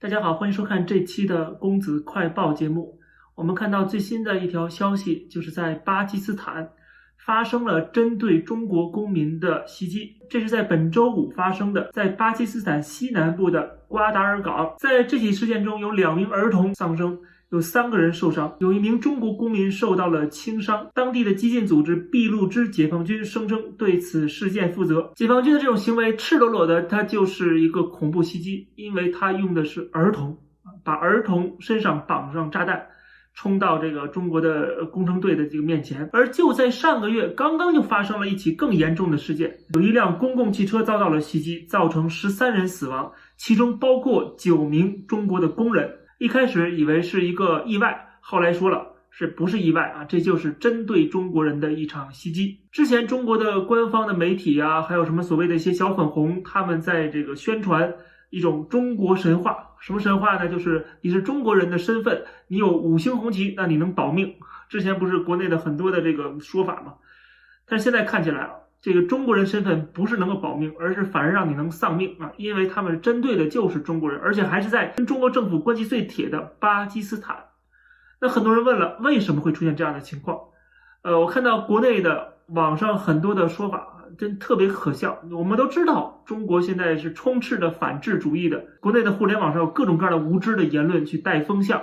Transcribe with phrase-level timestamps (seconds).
[0.00, 3.00] 大家好，欢迎收看这期的公子快报节目。
[3.34, 6.70] 我们看到最新的一条消息，就是在巴基斯坦
[7.16, 10.12] 发生了针对中国公民的袭击。
[10.30, 14.72] 这是在本周五发生的，在巴基斯坦西南部的瓜达尔港。
[14.78, 17.18] 在这起事件中，有两名儿童丧生。
[17.50, 20.86] 有三个人受伤，有一名中国公民受到了轻伤。
[20.92, 25.10] 当地的激进组织俾路支解放军声称对此事件负责。
[25.16, 30.36] 解放军的这种行为赤裸裸的，它就是一个恐怖袭击，因为他用的是儿童，
[30.84, 32.86] 把儿童身上绑上炸弹，
[33.32, 36.06] 冲到这个中国的工程队的这个面前。
[36.12, 45.90] 而就在上个月，刚刚就发生了一起更严重的事件，有一辆公共汽车遭到了袭击，造成十三人死亡，其中包括九名中国的工人。
[46.18, 50.04] 一开始以为是一个意外，后来说了是不是意外啊？
[50.04, 52.58] 这就是针对中国人的一场袭击。
[52.72, 57.94] 之前中国的官方的媒体啊，还有什么所谓的一些小粉红，他们在这个宣传
[58.30, 59.76] 一种中国神话。
[59.78, 60.48] 什么神话呢？
[60.48, 64.34] 就是你是中国人的身份，你有五星红旗，那你能保命。
[64.68, 66.94] 之前不是国内的很多的这个说法吗？
[67.64, 68.50] 但是现在看起来啊。
[68.80, 72.30] 这个中国人身份不是能够保命，而是反而让你能丧命啊！
[72.36, 77.36] 因为他们针对的就是中国人，而且还是在跟中国政府关系最铁的巴基斯坦。
[78.20, 80.38] 那很多人问了，为什么会出现这样的情况？
[81.02, 85.18] 呃，我看到国内的网上很多的说法，真特别可笑。
[85.32, 91.82] 我们都知道，中国现在是充斥着反智主义的，国内的互联网上有各种各样的无知的言论去带风向，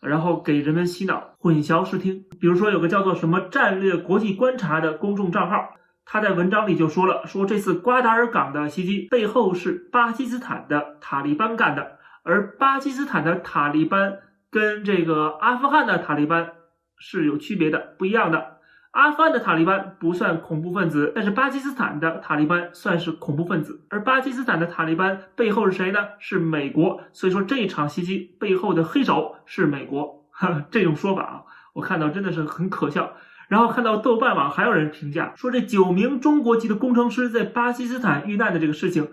[0.00, 2.24] 然后给人们洗脑、混淆视听。
[2.38, 5.70] 比如说，有个叫做什么“战略国际观察”的公众账号。
[6.08, 14.18] 他在文章里就说了，说这次瓜达尔港的袭击背后是巴基斯坦的塔利班干的，而巴基斯坦的塔利班
[14.48, 16.52] 跟这个阿富汗的塔利班
[16.96, 18.58] 是有区别的，不一样的。
[18.92, 23.84] 阿富汗的塔利班不算恐怖分子，但是巴基斯坦的塔利班算是恐怖分子。
[23.90, 25.98] 而巴基斯坦的塔利班背后是谁呢？
[26.18, 27.02] 是美国。
[27.12, 30.24] 所以说这场袭击背后的黑手是美国。
[30.70, 31.42] 这种说法啊，
[31.74, 33.12] 我看到真的是很可笑。
[33.48, 39.08] 然后看到豆瓣网还有人评价说，这九名中国籍的工程师在巴基斯坦遇难的这个事情，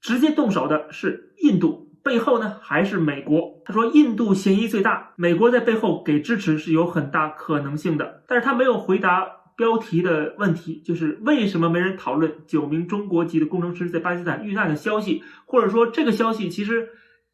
[0.00, 3.62] 直接动手的是印度，背后呢还是美国。
[3.64, 8.22] 他说印度嫌疑最大，美国在背后给支持是有很大可能性的。
[8.28, 9.26] 但是他没有回答
[9.56, 16.90] 标题的问题，就是为什么没人讨论九名中国籍的工程师在巴基斯坦遇难的消息，或者说这个消息其实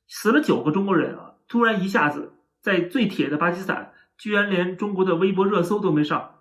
[0.06, 6.34] 死了九个中国人啊，突然一下子在最铁的巴基斯坦，居然连中国的微博热搜都没上。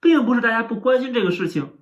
[0.00, 1.72] 并不是大家不关心这个事情，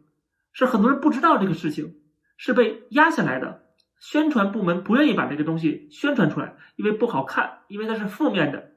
[0.52, 1.94] 是很多人不知道这个事情
[2.36, 3.62] 是被压下来的。
[3.98, 8.72] 宣传部门不愿意把这个东西宣传出来，因为不好看，因为它是负面的，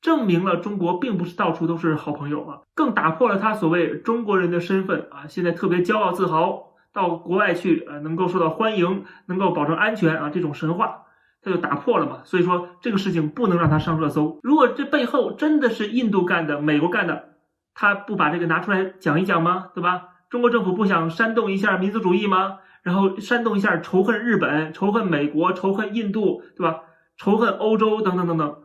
[0.00, 11.04] 证明了中国并不是到处都是好朋友啊，更打破了他所谓中国人的身份啊，现在特别骄傲自豪，到国外去呃能够受到欢迎，能够保证安全啊这种神话，
[11.40, 12.22] 他就打破了嘛。
[12.24, 14.40] 所以说这个事情不能让他上热搜。
[14.42, 17.33] 如果这背后真的是印度干的，美国干的。
[17.74, 19.70] 他不把这个拿出来讲一讲吗？
[19.74, 20.08] 对吧？
[20.30, 22.58] 中国政府不想煽动一下民族主义吗？
[22.82, 26.80] 然后煽动一下仇恨日本、仇恨美国、仇恨印度，对吧？
[27.16, 28.56] 仇恨欧洲等等等等，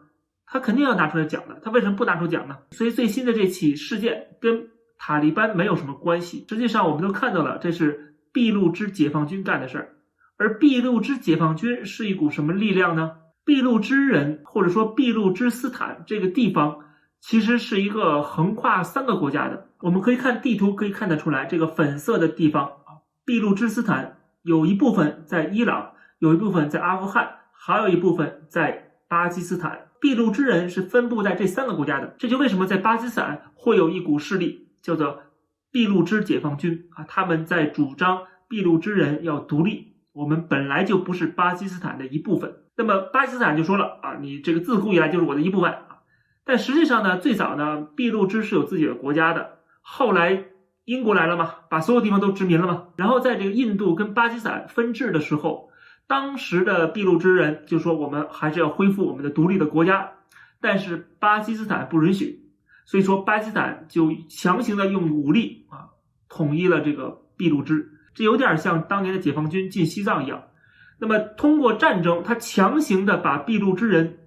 [0.45, 1.59] 他肯定要拿出来讲的。
[1.63, 2.57] 他为什么不拿出讲呢？
[2.71, 6.45] 所以最新的这起事件跟塔利班没有什么关系。
[6.49, 9.95] 实际上，我们都看到了，这是俾路支解放军干的事儿。
[10.37, 13.11] 而俾路支解放军是一股什么力量呢？
[13.45, 16.79] 俾路支人或者说俾路支斯坦这个地方。
[17.21, 29.87] 其实是一个横跨三个国家的，我们可以看地图可以看得出来，这个粉色的地方啊，俾路支斯坦有一部分在伊朗，有一部分在阿富汗，还有一部分在巴基斯坦。
[30.01, 35.23] 俾路支人是分布在这三个国家的，这就为什么在巴基斯坦会有一股势力叫做
[35.73, 42.55] 俾路支解放军啊，他们在主张俾路支人要独立，我们本来就不是巴基斯坦的一部分。
[42.77, 45.75] 那么巴基斯坦就说了啊，你这个自古以来就是我的一部分。
[46.49, 49.59] 但实际上呢，最早呢，俾路支是有自己的国家的。
[49.81, 50.45] 后来
[50.83, 52.87] 英国来了嘛，把所有地方都殖民了嘛。
[52.95, 55.69] 然后在这个印度跟巴基斯坦分治的时候，
[56.07, 60.13] 当时的俾路支人就说：“我们还是要恢复我们的独立的国家。”
[60.59, 62.49] 但是巴基斯坦不允许，
[62.87, 65.93] 所以说巴基斯坦就强行的用武力啊，
[66.29, 67.91] 统一了这个俾路支。
[68.15, 70.45] 这有点像当年的解放军进西藏一样。
[70.99, 74.17] 那么通过战争，他强行的把俾路支人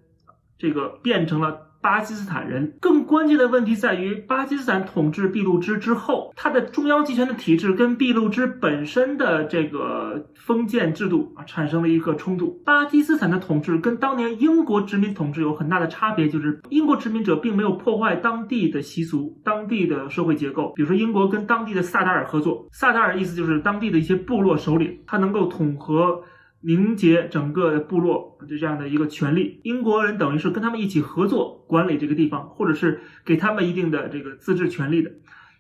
[0.57, 1.72] 这个变成了。
[1.83, 12.63] 巴基斯坦人更关键的问题在于，巴基斯坦统治俾路支之后，它的中央集权的体制跟俾路支本身的这个封建制度啊产生了一个冲突。
[12.65, 20.73] 巴基斯坦的统治跟当年英国殖民统治有很大的差别，就是英国殖民者并没有破坏当地的习俗、当地的社会结构。
[20.77, 26.23] 比如说，英国跟当地的萨达尔合作，萨达尔意思就是当地的一些部落首领，他能够统合
[26.63, 29.61] 凝结整个部落就这样的一个权利。
[29.65, 35.11] 英国人等于是跟他们一起合作管理这个地方，或者是给他们一定的这个自治权利的。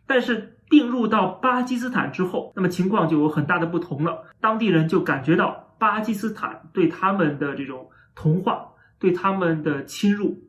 [0.06, 4.24] 但是并入到巴基斯坦之后，那么情况就有很大的不同了。
[4.40, 8.66] 当地人就感觉到巴基斯坦对他们的这种同化，
[8.98, 10.42] 对他们的侵入，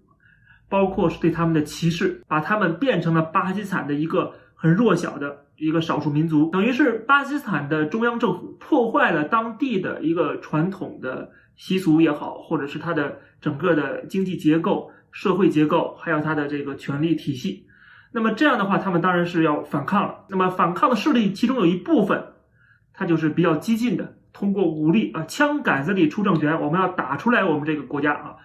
[0.70, 17.66] 包括是对他们的歧视，把他们变成了巴基斯坦的一个很弱小的一个少数民族，等于是巴基斯坦的中央政府破坏了当地的一个传统的习俗也好，或者是它的整个的经济结构、社会结构，还有它的这个权力体系。
[18.12, 20.26] 那么这样的话，他们当然是要反抗了。
[20.28, 22.22] 那么反抗的势力，其中有一部分，
[22.94, 28.36] 他就是比较激进的，通过武力啊，枪杆子里出政权，我们要打出来我们这个国家啊。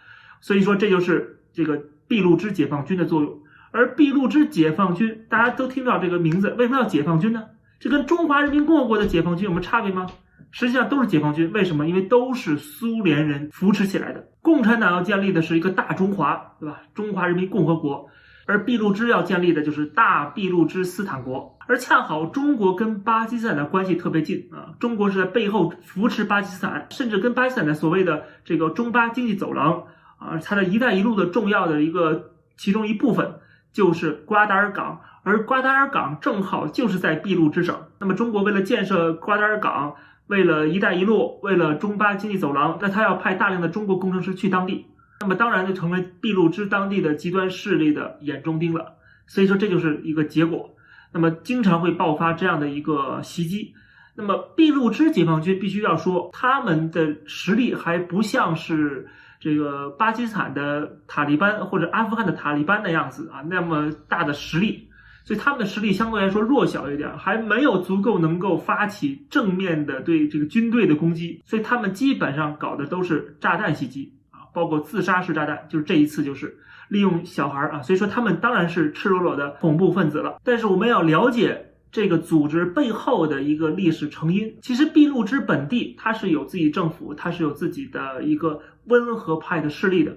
[0.40, 3.40] 所以说，这就是这个俾路支解放军的作用。
[3.70, 7.44] 而俾路支解放军，大家都听到这个名字，为什么要解放军呢？
[7.80, 10.06] 这跟中华人民共和国的解放军有什么差别吗？
[10.50, 11.52] 实际上都是解放军。
[11.52, 11.86] 为什么？
[11.86, 14.28] 因为都是苏联人扶持起来的。
[14.40, 16.80] 共产党要建立的是一个大中华，对吧？
[16.94, 18.08] 中华人民共和国。
[18.46, 29.84] 而俾路支要建立的就是大俾路支斯坦国，而恰好中国跟巴基斯坦的关系特别近啊，中国是在背后扶持巴基斯坦，甚至跟巴基斯坦的所谓的这个中巴经济走廊
[30.16, 33.34] 啊，它的一带一路的重要的一个其中一部分
[33.78, 37.84] 就是瓜达尔港，而瓜达尔港正好就是在俾路支省。
[38.00, 39.94] 那么中国为了建设瓜达尔港，
[40.26, 44.86] 为了一带一路，为了中巴经济走廊，那他要派大量的中国工程师去当地。
[45.20, 48.94] 那么当然就成为俾路支当地的极端势力的眼中钉了，
[49.28, 50.70] 所以说这就是一个结果。
[51.12, 53.74] 那么经常会爆发这样的一个袭击。
[54.16, 59.06] 那么俾路支解放军必须要说，他们的实力还不像是
[59.40, 64.88] 这个巴基斯坦的塔利班或者阿富汗的塔利班的样子啊，那么大的实力，
[65.24, 74.50] 所以他们的实力相对来说弱小一点，还没有足够能够发起正面的对这个军队的攻击，所以他们基本上搞的都是炸弹袭击啊。
[74.52, 76.58] 包括自杀式炸弹，就是这一次就是
[76.88, 80.38] 利用小孩啊，所以说他们当然是赤裸裸的恐怖分子了。
[80.42, 81.67] 但是我们要了解
[81.98, 84.56] 这个组织背后的一个历史成因。
[84.62, 90.16] 其实俾路支本地它是有自己政府，它是有自己的一个温和派的势力的。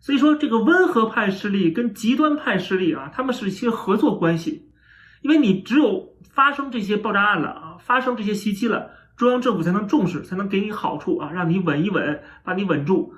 [0.00, 4.70] 所以说这个温和派势力跟极端派势力啊，他们是一些合作关系。
[5.20, 13.12] 因为你只有发生这些爆炸案了啊，发生这些袭击了，中央政府才能重视，才能给你好处啊，让你稳一稳，把你稳住。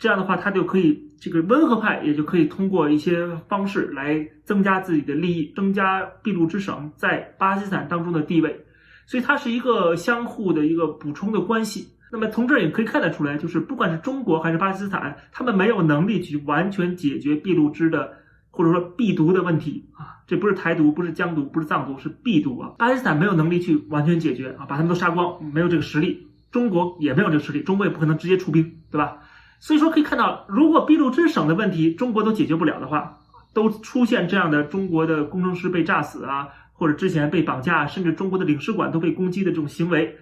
[0.00, 8.64] 这样的话，他就可以这个温和派也就可以通过一些方式来增加自己的利益，增加俾路支省在巴基斯坦当中的地位，
[9.06, 11.88] 所以它是一个相互的一个补充的关系。
[12.10, 18.10] 那么从这儿也可以看得出来，就是不管是中国还是巴基斯坦，他们没有能力去完全解决俾路支的
[18.50, 22.72] 或者说必独的问题啊，这不是台独，不是疆独，不是藏独，是必独啊。
[22.78, 26.26] 巴基斯坦没有能力去完全解决啊，把他们都杀光，没有这个实力。
[26.50, 29.18] 中国也没有这个实力，中国也不可能直接出兵，对吧？
[29.60, 33.18] 所以说可以看到，如果俾路支省的问题中国都解决不了的话，
[33.52, 40.16] 都出现这样的中国的工程师被炸死啊，或者之前被绑架，甚至中国的领事馆都被攻击的这种行为，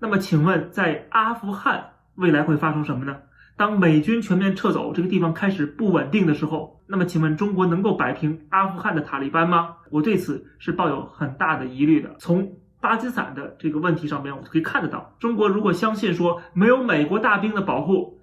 [0.00, 3.16] 那么请问在阿富汗未来会发生什么呢？
[3.56, 9.76] 当美军全面撤走，这个地方开始不稳定的时候，那么请问中国能够摆平阿富汗的塔利班吗？
[9.90, 12.16] 我对此是抱有很大的疑虑的。
[12.18, 12.50] 从
[12.80, 18.18] 巴基斯坦的这个问题上面，我们可以看得到，中国如果相信说没有美国大兵的保护，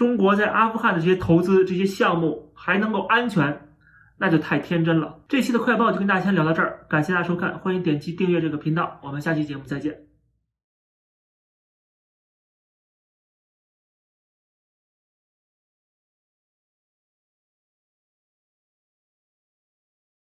[0.00, 3.68] 中国在阿富汗的这些投资、这些项目还能够安全，
[4.16, 5.20] 那就太天真了。
[5.28, 10.09] 这期的快报就跟大家先聊到这儿，感谢大家收看，欢迎点击订阅这个频道，我们下期节目再见。